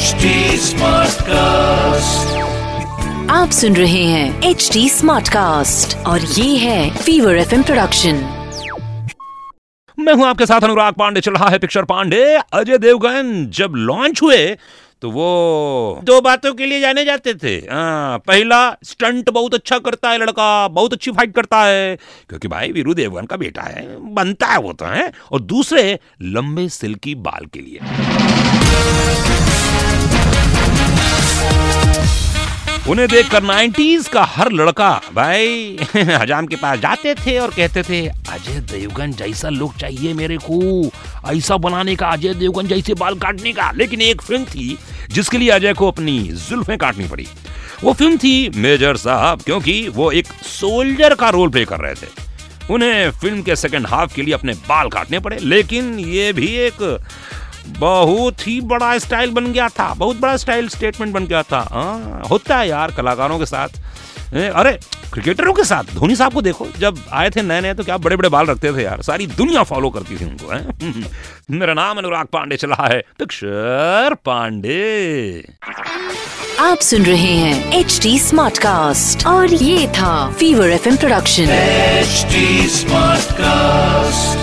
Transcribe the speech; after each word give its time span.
HD 0.00 0.28
cast 1.22 2.30
आप 3.30 3.50
सुन 3.50 3.76
रहे 3.76 4.02
हैं 4.04 4.42
एच 4.42 4.68
डी 4.72 4.88
स्मार्ट 4.88 5.28
कास्ट 5.28 5.96
और 6.06 6.20
ये 6.20 6.56
है 6.56 6.96
फीवर 6.96 7.36
एफ़ 7.36 7.54
प्रोडक्शन 7.62 8.14
मैं 9.98 10.12
हूँ 10.12 10.26
आपके 10.26 10.46
साथ 10.46 10.60
अनुराग 10.60 10.94
पांडे 10.94 11.20
चल 11.20 11.32
रहा 11.32 11.48
है 11.48 11.58
पिक्चर 11.58 11.84
पांडे 11.84 12.22
अजय 12.52 12.78
देवगन। 12.78 13.46
जब 13.50 13.72
लॉन्च 13.76 14.22
हुए 14.22 14.56
तो 15.02 15.10
वो 15.10 16.00
दो 16.04 16.20
बातों 16.20 16.52
के 16.54 16.66
लिए 16.66 16.80
जाने 16.80 17.04
जाते 17.04 17.34
थे। 17.34 17.58
आ, 17.58 18.16
पहला 18.16 18.70
स्टंट 18.84 19.30
बहुत 19.30 19.54
अच्छा 19.54 19.78
करता 19.78 20.10
है 20.10 20.18
लड़का 20.18 20.68
बहुत 20.68 20.92
अच्छी 20.92 21.10
फाइट 21.10 21.34
करता 21.34 21.62
है 21.64 21.96
क्योंकि 22.28 22.48
भाई 22.48 22.72
वीरू 22.72 22.94
देवगन 22.94 23.26
का 23.26 23.36
बेटा 23.36 23.62
है 23.62 23.86
बनता 24.14 24.46
है 24.46 24.58
वो 24.58 24.72
तो 24.72 24.84
है। 24.84 25.12
और 25.32 25.40
दूसरे 25.40 25.98
लंबे 26.22 26.68
सिल्की 26.68 27.14
बाल 27.14 27.46
के 27.46 27.60
लिए। 27.60 27.78
उन्हें 32.88 33.08
देखकर 33.08 33.42
90s 33.42 34.08
का 34.08 34.24
हर 34.24 34.52
लड़का, 34.52 35.02
भाई, 35.14 35.78
हजाम 35.96 36.46
के 36.46 36.56
पास 36.56 36.78
जाते 36.78 37.14
थे 37.14 37.38
और 37.38 37.50
कहते 37.50 37.82
थे, 37.82 38.06
अजय 38.06 38.60
देवगन 38.60 39.12
जैसा 39.12 39.48
लुक 39.48 39.76
चाहिए 39.76 40.14
मेरे 40.14 40.38
को। 40.50 40.90
ऐसा 41.26 41.56
बनाने 41.56 41.96
का, 41.96 42.08
अजय 42.08 42.34
देवगन 42.34 42.66
जैसे 42.66 42.94
बाल 42.94 43.14
काटने 43.14 43.52
का। 43.52 43.72
लेकिन 43.72 44.00
एक 44.00 44.22
फ़िल्म 44.22 44.44
थी 44.44 44.78
जिसके 45.10 45.38
लिए 45.38 45.48
अजय 45.48 45.72
को 45.72 45.90
अपनी 45.90 46.18
जुल्फें 46.20 46.78
काटनी 46.78 47.08
पड़ी। 47.08 47.26
वो 47.82 47.92
फ़िल्म 47.92 48.16
थी 48.16 48.50
मेजर 48.56 48.96
साहब, 48.96 49.42
क्योंकि 49.42 49.88
वो 49.88 50.12
एक 50.12 50.26
सोल्जर 50.42 51.14
का 51.14 51.28
रोल 51.28 51.48
प्ले 51.48 51.64
कर 51.64 51.78
रहे 51.78 51.94
थे। 51.94 52.30
उन्हें 52.70 53.10
फ़िल्म 53.10 53.42
के 53.42 53.56
सेकंड 53.56 53.86
हाफ़ 53.86 54.14
के 54.14 54.22
लिए 54.22 54.34
अपने 54.34 54.52
बाल 54.52 54.88
काटने 54.88 55.18
पड़े, 55.18 55.38
लेकिन 55.42 55.98
ये 55.98 56.32
भी 56.32 56.46
एक 56.46 57.04
बहुत 57.78 58.46
ही 58.46 58.60
बड़ा 58.60 58.98
स्टाइल 58.98 59.30
बन 59.30 59.52
गया 59.52 59.68
था 59.68 59.94
बहुत 59.94 60.20
बड़ा 60.20 60.36
स्टाइल 60.36 60.68
स्टेटमेंट 60.68 61.14
बन 61.14 61.26
गया 61.26 61.42
था। 61.42 61.68
हाँ, 61.72 62.22
होता 62.30 62.58
है 62.58 62.68
यार 62.68 62.90
कलाकारों 62.90 63.38
के 63.38 63.46
साथ। 63.46 63.68
ए, 64.34 64.48
अरे 64.48 64.78
क्रिकेटरों 65.12 65.52
के 65.52 65.64
साथ 65.64 65.84
धोनी 65.94 66.16
साहब 66.16 66.32
को 66.32 66.42
देखो 66.42 66.66
जब 66.78 66.98
आए 67.12 67.30
थे 67.30 67.42
नए 67.42 67.60
नए 67.60 67.74
तो 67.74 67.84
क्या 67.84 67.96
बड़े 67.96 68.16
बड़े 68.16 68.28
बाल 68.28 68.46
रखते 68.46 68.72
थे 68.72 68.82
यार 68.82 69.02
सारी 69.02 69.26
दुनिया 69.26 69.62
फॉलो 69.62 69.90
करती 69.90 70.16
थी 70.16 70.24
उनको 70.24 70.52
है। 70.52 70.68
मेरा 71.50 71.74
नाम 71.74 71.98
अनुराग 71.98 72.26
पांडे 72.26 72.56
चला 72.56 72.88
है 72.92 73.00
पिक्चर 73.18 74.14
पांडे। 74.14 75.44
आप 76.60 76.78
सुन 76.78 77.02
रहे 77.02 77.34
हैं 77.36 77.72
एच 77.72 78.00
डी 78.02 78.18
स्मार्ट 78.18 78.58
कास्ट 78.58 79.26
और 79.26 79.54
ये 79.54 79.88
था 79.88 80.30
fever 80.32 80.70
F 80.70 80.96
production 80.96 81.42
H 81.42 82.26
smart 82.70 83.20
Smartcast. 83.20 84.39